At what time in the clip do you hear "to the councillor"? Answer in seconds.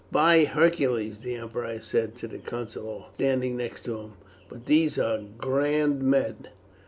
2.15-3.03